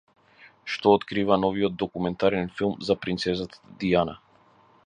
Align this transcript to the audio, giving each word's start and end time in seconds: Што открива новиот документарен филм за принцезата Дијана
Што 0.75 0.93
открива 0.99 1.37
новиот 1.43 1.77
документарен 1.85 2.51
филм 2.61 2.75
за 2.91 2.99
принцезата 3.07 3.65
Дијана 3.85 4.21